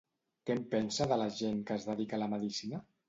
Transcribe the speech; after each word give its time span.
Què 0.49 0.53
en 0.59 0.61
pensa 0.71 1.07
de 1.11 1.19
la 1.23 1.27
gent 1.41 1.59
que 1.69 1.77
es 1.81 1.87
dedica 1.91 2.19
a 2.19 2.23
la 2.23 2.31
medicina? 2.33 2.81